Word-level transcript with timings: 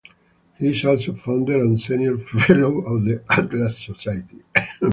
He 0.57 0.69
is 0.71 0.83
also 0.83 1.13
founder 1.13 1.59
and 1.61 1.79
senior 1.79 2.17
fellow 2.17 2.79
of 2.87 3.05
The 3.05 3.23
Atlas 3.29 3.77
Society. 3.85 4.41